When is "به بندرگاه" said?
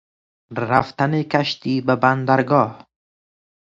1.81-2.87